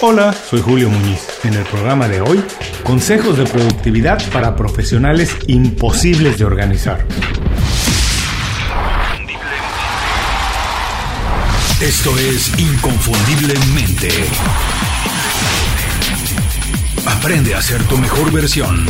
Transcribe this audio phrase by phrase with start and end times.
[0.00, 1.26] Hola, soy Julio Muñiz.
[1.44, 2.44] En el programa de hoy,
[2.82, 7.06] consejos de productividad para profesionales imposibles de organizar.
[11.80, 14.08] Esto es Inconfundiblemente.
[17.06, 18.84] Aprende a ser tu mejor versión.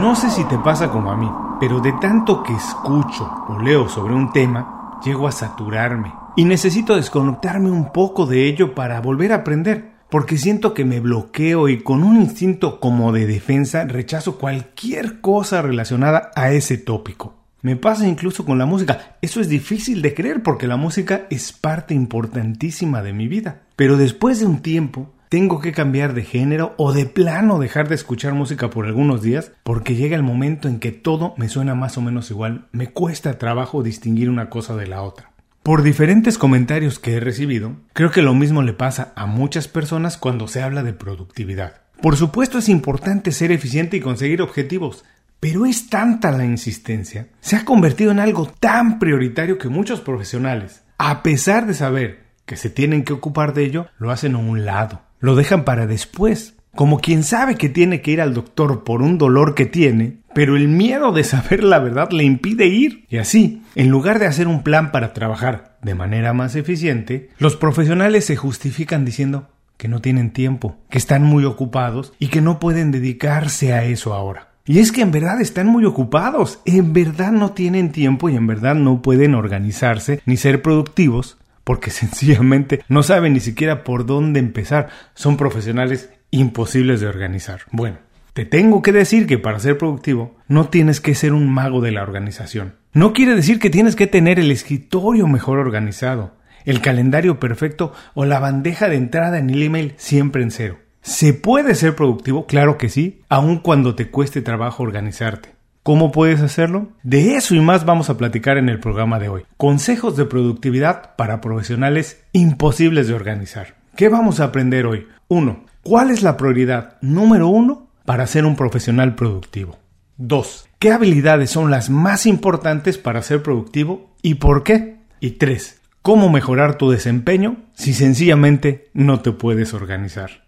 [0.00, 3.88] No sé si te pasa como a mí, pero de tanto que escucho o leo
[3.88, 9.32] sobre un tema, llego a saturarme y necesito desconectarme un poco de ello para volver
[9.32, 14.38] a aprender, porque siento que me bloqueo y con un instinto como de defensa rechazo
[14.38, 17.34] cualquier cosa relacionada a ese tópico.
[17.60, 19.16] Me pasa incluso con la música.
[19.20, 23.62] Eso es difícil de creer porque la música es parte importantísima de mi vida.
[23.74, 27.94] Pero después de un tiempo tengo que cambiar de género o de plano dejar de
[27.94, 31.98] escuchar música por algunos días porque llega el momento en que todo me suena más
[31.98, 35.32] o menos igual, me cuesta trabajo distinguir una cosa de la otra.
[35.62, 40.16] Por diferentes comentarios que he recibido, creo que lo mismo le pasa a muchas personas
[40.16, 41.82] cuando se habla de productividad.
[42.00, 45.04] Por supuesto es importante ser eficiente y conseguir objetivos,
[45.40, 50.84] pero es tanta la insistencia, se ha convertido en algo tan prioritario que muchos profesionales,
[50.96, 54.64] a pesar de saber que se tienen que ocupar de ello, lo hacen a un
[54.64, 59.02] lado lo dejan para después, como quien sabe que tiene que ir al doctor por
[59.02, 63.04] un dolor que tiene, pero el miedo de saber la verdad le impide ir.
[63.08, 67.56] Y así, en lugar de hacer un plan para trabajar de manera más eficiente, los
[67.56, 72.58] profesionales se justifican diciendo que no tienen tiempo, que están muy ocupados y que no
[72.58, 74.48] pueden dedicarse a eso ahora.
[74.64, 78.46] Y es que en verdad están muy ocupados, en verdad no tienen tiempo y en
[78.46, 81.38] verdad no pueden organizarse ni ser productivos
[81.68, 84.88] porque sencillamente no saben ni siquiera por dónde empezar.
[85.12, 87.60] Son profesionales imposibles de organizar.
[87.72, 87.98] Bueno,
[88.32, 91.92] te tengo que decir que para ser productivo no tienes que ser un mago de
[91.92, 92.76] la organización.
[92.94, 98.24] No quiere decir que tienes que tener el escritorio mejor organizado, el calendario perfecto o
[98.24, 100.78] la bandeja de entrada en el email siempre en cero.
[101.02, 102.46] ¿Se puede ser productivo?
[102.46, 105.57] Claro que sí, aun cuando te cueste trabajo organizarte.
[105.88, 106.88] ¿Cómo puedes hacerlo?
[107.02, 109.44] De eso y más vamos a platicar en el programa de hoy.
[109.56, 113.76] Consejos de productividad para profesionales imposibles de organizar.
[113.96, 115.06] ¿Qué vamos a aprender hoy?
[115.28, 115.64] 1.
[115.82, 119.78] ¿Cuál es la prioridad número uno para ser un profesional productivo?
[120.18, 120.68] 2.
[120.78, 124.98] ¿Qué habilidades son las más importantes para ser productivo y por qué?
[125.20, 125.80] Y 3.
[126.02, 130.47] ¿Cómo mejorar tu desempeño si sencillamente no te puedes organizar?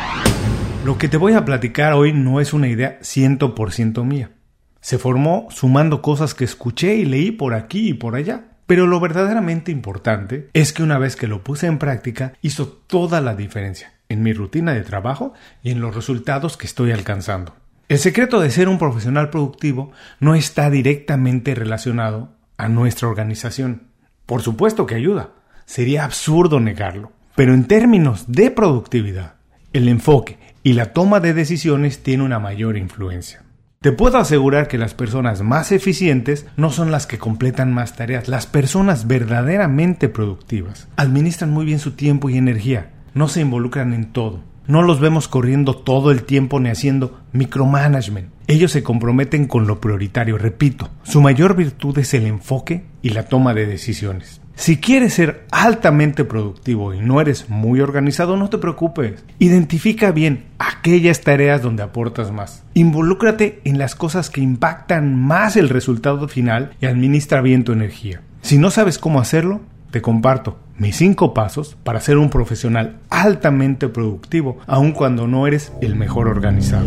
[0.83, 4.31] Lo que te voy a platicar hoy no es una idea 100% mía.
[4.79, 8.45] Se formó sumando cosas que escuché y leí por aquí y por allá.
[8.65, 13.21] Pero lo verdaderamente importante es que una vez que lo puse en práctica hizo toda
[13.21, 17.55] la diferencia en mi rutina de trabajo y en los resultados que estoy alcanzando.
[17.87, 23.83] El secreto de ser un profesional productivo no está directamente relacionado a nuestra organización.
[24.25, 25.29] Por supuesto que ayuda.
[25.65, 27.11] Sería absurdo negarlo.
[27.35, 29.35] Pero en términos de productividad,
[29.73, 33.43] el enfoque y la toma de decisiones tiene una mayor influencia.
[33.81, 38.27] Te puedo asegurar que las personas más eficientes no son las que completan más tareas,
[38.27, 44.11] las personas verdaderamente productivas administran muy bien su tiempo y energía, no se involucran en
[44.11, 48.29] todo, no los vemos corriendo todo el tiempo ni haciendo micromanagement.
[48.45, 53.23] Ellos se comprometen con lo prioritario, repito, su mayor virtud es el enfoque y la
[53.23, 54.40] toma de decisiones.
[54.61, 59.25] Si quieres ser altamente productivo y no eres muy organizado, no te preocupes.
[59.39, 62.63] Identifica bien aquellas tareas donde aportas más.
[62.75, 68.21] Involúcrate en las cosas que impactan más el resultado final y administra bien tu energía.
[68.43, 73.89] Si no sabes cómo hacerlo, te comparto mis 5 pasos para ser un profesional altamente
[73.89, 76.85] productivo, aun cuando no eres el mejor organizado.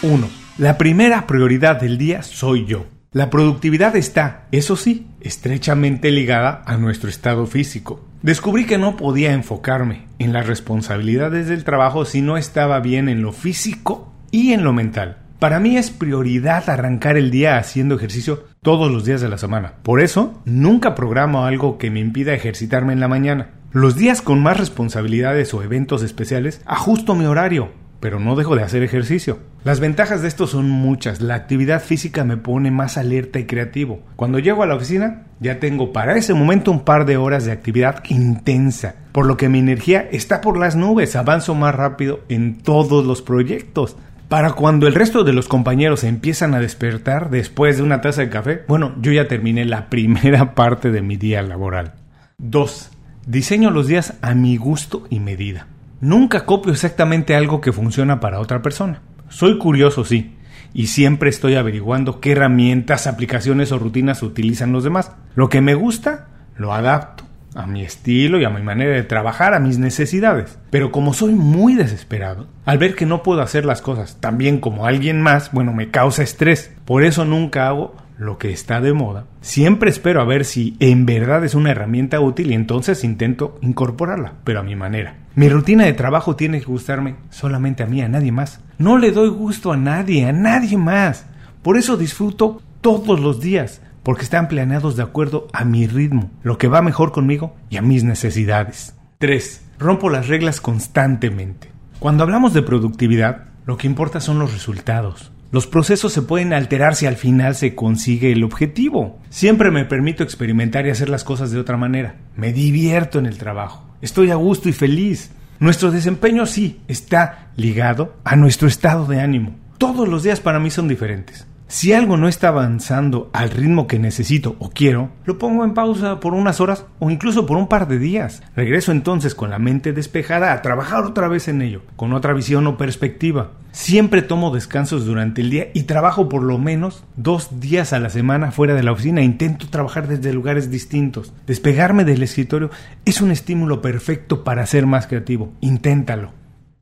[0.00, 0.28] 1.
[0.56, 2.86] La primera prioridad del día soy yo.
[3.12, 8.02] La productividad está, eso sí, estrechamente ligada a nuestro estado físico.
[8.22, 13.20] Descubrí que no podía enfocarme en las responsabilidades del trabajo si no estaba bien en
[13.20, 15.18] lo físico y en lo mental.
[15.38, 19.74] Para mí es prioridad arrancar el día haciendo ejercicio todos los días de la semana.
[19.82, 23.50] Por eso, nunca programo algo que me impida ejercitarme en la mañana.
[23.72, 28.64] Los días con más responsabilidades o eventos especiales, ajusto mi horario pero no dejo de
[28.64, 29.38] hacer ejercicio.
[29.62, 31.20] Las ventajas de esto son muchas.
[31.20, 34.02] La actividad física me pone más alerta y creativo.
[34.16, 37.52] Cuando llego a la oficina, ya tengo para ese momento un par de horas de
[37.52, 42.58] actividad intensa, por lo que mi energía está por las nubes, avanzo más rápido en
[42.58, 43.96] todos los proyectos.
[44.28, 48.30] Para cuando el resto de los compañeros empiezan a despertar después de una taza de
[48.30, 51.92] café, bueno, yo ya terminé la primera parte de mi día laboral.
[52.38, 52.90] 2.
[53.28, 55.68] Diseño los días a mi gusto y medida.
[56.02, 59.02] Nunca copio exactamente algo que funciona para otra persona.
[59.28, 60.34] Soy curioso, sí,
[60.74, 65.12] y siempre estoy averiguando qué herramientas, aplicaciones o rutinas utilizan los demás.
[65.36, 66.26] Lo que me gusta,
[66.56, 67.22] lo adapto
[67.54, 70.58] a mi estilo y a mi manera de trabajar, a mis necesidades.
[70.70, 74.58] Pero como soy muy desesperado, al ver que no puedo hacer las cosas tan bien
[74.58, 76.72] como alguien más, bueno, me causa estrés.
[76.84, 79.26] Por eso nunca hago lo que está de moda.
[79.40, 84.34] Siempre espero a ver si en verdad es una herramienta útil y entonces intento incorporarla,
[84.44, 85.16] pero a mi manera.
[85.34, 88.60] Mi rutina de trabajo tiene que gustarme solamente a mí, a nadie más.
[88.78, 91.26] No le doy gusto a nadie, a nadie más.
[91.62, 96.58] Por eso disfruto todos los días porque están planeados de acuerdo a mi ritmo, lo
[96.58, 98.94] que va mejor conmigo y a mis necesidades.
[99.18, 99.64] 3.
[99.78, 101.70] Rompo las reglas constantemente.
[101.98, 105.31] Cuando hablamos de productividad, lo que importa son los resultados.
[105.52, 109.18] Los procesos se pueden alterar si al final se consigue el objetivo.
[109.28, 112.14] Siempre me permito experimentar y hacer las cosas de otra manera.
[112.34, 113.84] Me divierto en el trabajo.
[114.00, 115.30] Estoy a gusto y feliz.
[115.58, 119.54] Nuestro desempeño sí está ligado a nuestro estado de ánimo.
[119.76, 121.46] Todos los días para mí son diferentes.
[121.72, 126.20] Si algo no está avanzando al ritmo que necesito o quiero, lo pongo en pausa
[126.20, 128.42] por unas horas o incluso por un par de días.
[128.54, 132.66] Regreso entonces con la mente despejada a trabajar otra vez en ello, con otra visión
[132.66, 133.52] o perspectiva.
[133.70, 138.10] Siempre tomo descansos durante el día y trabajo por lo menos dos días a la
[138.10, 139.22] semana fuera de la oficina.
[139.22, 141.32] Intento trabajar desde lugares distintos.
[141.46, 142.68] Despegarme del escritorio
[143.06, 145.54] es un estímulo perfecto para ser más creativo.
[145.62, 146.32] Inténtalo.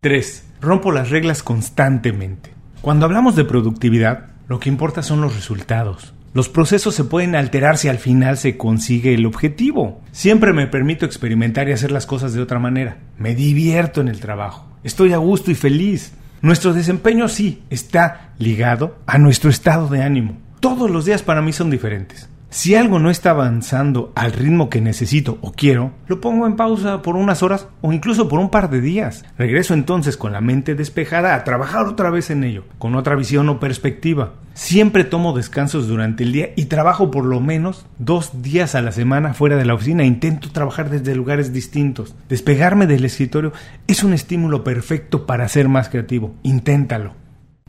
[0.01, 0.47] 3.
[0.61, 2.51] Rompo las reglas constantemente.
[2.81, 6.13] Cuando hablamos de productividad, lo que importa son los resultados.
[6.35, 10.01] Los procesos se pueden alterar si al final se consigue el objetivo.
[10.11, 12.97] Siempre me permito experimentar y hacer las cosas de otra manera.
[13.17, 14.67] Me divierto en el trabajo.
[14.83, 16.15] Estoy a gusto y feliz.
[16.43, 20.37] Nuestro desempeño sí está ligado a nuestro estado de ánimo.
[20.59, 22.29] Todos los días para mí son diferentes.
[22.53, 27.01] Si algo no está avanzando al ritmo que necesito o quiero, lo pongo en pausa
[27.01, 29.25] por unas horas o incluso por un par de días.
[29.39, 33.49] Regreso entonces con la mente despejada a trabajar otra vez en ello, con otra visión
[33.49, 34.33] o perspectiva.
[34.53, 38.91] Siempre tomo descansos durante el día y trabajo por lo menos dos días a la
[38.91, 40.05] semana fuera de la oficina.
[40.05, 42.17] Intento trabajar desde lugares distintos.
[42.29, 43.53] Despegarme del escritorio
[43.87, 46.35] es un estímulo perfecto para ser más creativo.
[46.43, 47.20] Inténtalo.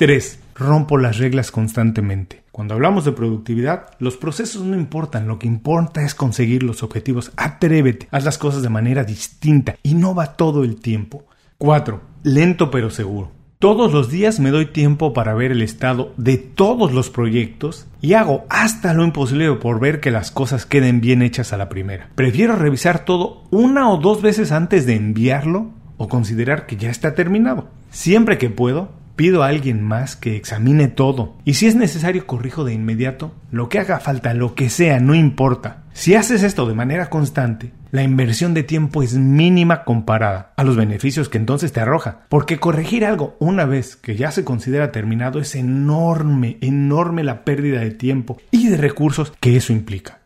[0.02, 0.40] 3.
[0.56, 2.42] Rompo las reglas constantemente.
[2.52, 7.32] Cuando hablamos de productividad, los procesos no importan, lo que importa es conseguir los objetivos.
[7.38, 11.26] Atrévete, haz las cosas de manera distinta, innova todo el tiempo.
[11.60, 12.02] 4.
[12.24, 13.30] Lento pero seguro.
[13.60, 18.14] Todos los días me doy tiempo para ver el estado de todos los proyectos y
[18.14, 22.10] hago hasta lo imposible por ver que las cosas queden bien hechas a la primera.
[22.16, 27.14] Prefiero revisar todo una o dos veces antes de enviarlo o considerar que ya está
[27.14, 27.68] terminado.
[27.92, 32.64] Siempre que puedo, pido a alguien más que examine todo y si es necesario corrijo
[32.64, 35.84] de inmediato lo que haga falta, lo que sea, no importa.
[35.94, 40.76] Si haces esto de manera constante, la inversión de tiempo es mínima comparada a los
[40.76, 45.40] beneficios que entonces te arroja, porque corregir algo una vez que ya se considera terminado
[45.40, 50.22] es enorme, enorme la pérdida de tiempo y de recursos que eso implica.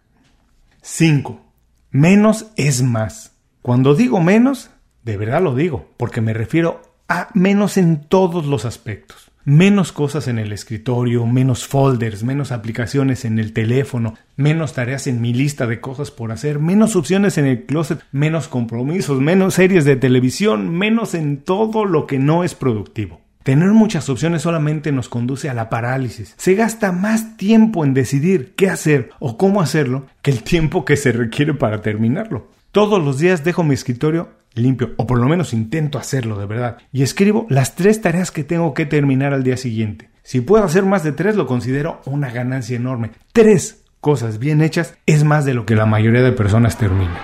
[0.84, 1.42] 5.
[1.92, 3.34] Menos es más.
[3.62, 4.70] Cuando digo menos,
[5.04, 6.85] de verdad lo digo, porque me refiero
[7.34, 9.32] menos en todos los aspectos.
[9.44, 15.22] Menos cosas en el escritorio, menos folders, menos aplicaciones en el teléfono, menos tareas en
[15.22, 19.86] mi lista de cosas por hacer, menos opciones en el closet, menos compromisos, menos series
[19.86, 23.22] de televisión, menos en todo lo que no es productivo.
[23.44, 26.34] Tener muchas opciones solamente nos conduce a la parálisis.
[26.36, 30.98] Se gasta más tiempo en decidir qué hacer o cómo hacerlo que el tiempo que
[30.98, 32.48] se requiere para terminarlo.
[32.72, 36.78] Todos los días dejo mi escritorio limpio, o por lo menos intento hacerlo de verdad,
[36.92, 40.10] y escribo las tres tareas que tengo que terminar al día siguiente.
[40.24, 43.12] Si puedo hacer más de tres, lo considero una ganancia enorme.
[43.32, 47.20] Tres cosas bien hechas es más de lo que la mayoría de personas termina.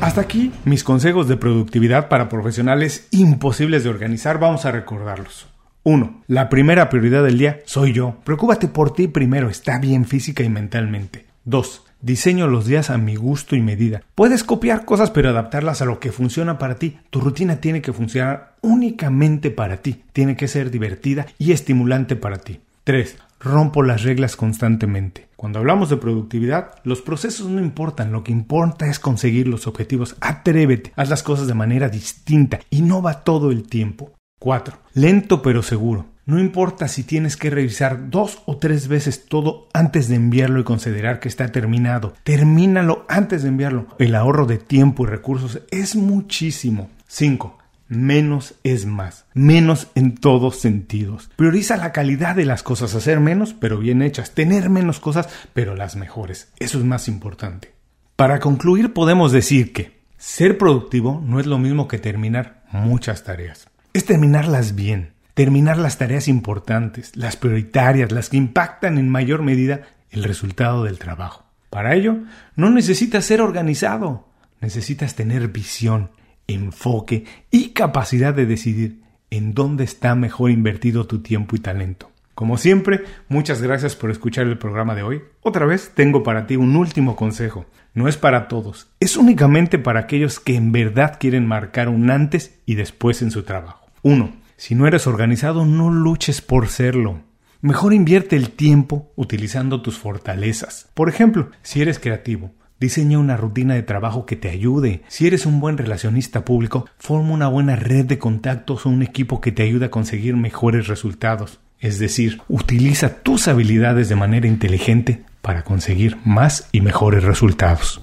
[0.00, 5.48] Hasta aquí mis consejos de productividad para profesionales imposibles de organizar, vamos a recordarlos.
[5.82, 6.22] 1.
[6.26, 8.16] La primera prioridad del día soy yo.
[8.24, 11.26] Preocúpate por ti primero, está bien física y mentalmente.
[11.44, 11.87] 2.
[12.00, 14.02] Diseño los días a mi gusto y medida.
[14.14, 16.98] Puedes copiar cosas pero adaptarlas a lo que funciona para ti.
[17.10, 20.04] Tu rutina tiene que funcionar únicamente para ti.
[20.12, 22.60] Tiene que ser divertida y estimulante para ti.
[22.84, 23.18] 3.
[23.40, 25.28] Rompo las reglas constantemente.
[25.36, 30.16] Cuando hablamos de productividad, los procesos no importan, lo que importa es conseguir los objetivos.
[30.20, 34.12] Atrévete, haz las cosas de manera distinta, innova todo el tiempo.
[34.40, 34.76] 4.
[34.94, 36.06] Lento pero seguro.
[36.28, 40.64] No importa si tienes que revisar dos o tres veces todo antes de enviarlo y
[40.64, 42.12] considerar que está terminado.
[42.22, 43.86] Termínalo antes de enviarlo.
[43.98, 46.90] El ahorro de tiempo y recursos es muchísimo.
[47.06, 47.56] 5.
[47.88, 49.24] Menos es más.
[49.32, 51.30] Menos en todos sentidos.
[51.34, 52.94] Prioriza la calidad de las cosas.
[52.94, 54.32] Hacer menos, pero bien hechas.
[54.32, 56.52] Tener menos cosas, pero las mejores.
[56.58, 57.72] Eso es más importante.
[58.16, 63.70] Para concluir, podemos decir que ser productivo no es lo mismo que terminar muchas tareas.
[63.94, 69.82] Es terminarlas bien terminar las tareas importantes, las prioritarias, las que impactan en mayor medida
[70.10, 71.44] el resultado del trabajo.
[71.70, 72.16] Para ello,
[72.56, 74.26] no necesitas ser organizado,
[74.60, 76.10] necesitas tener visión,
[76.48, 82.10] enfoque y capacidad de decidir en dónde está mejor invertido tu tiempo y talento.
[82.34, 85.22] Como siempre, muchas gracias por escuchar el programa de hoy.
[85.42, 87.64] Otra vez tengo para ti un último consejo.
[87.94, 92.58] No es para todos, es únicamente para aquellos que en verdad quieren marcar un antes
[92.66, 93.86] y después en su trabajo.
[94.02, 94.47] 1.
[94.58, 97.20] Si no eres organizado, no luches por serlo.
[97.60, 100.88] Mejor invierte el tiempo utilizando tus fortalezas.
[100.94, 102.50] Por ejemplo, si eres creativo,
[102.80, 105.02] diseña una rutina de trabajo que te ayude.
[105.06, 109.40] Si eres un buen relacionista público, forma una buena red de contactos o un equipo
[109.40, 111.60] que te ayude a conseguir mejores resultados.
[111.78, 118.02] Es decir, utiliza tus habilidades de manera inteligente para conseguir más y mejores resultados.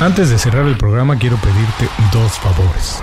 [0.00, 3.02] Antes de cerrar el programa quiero pedirte dos favores.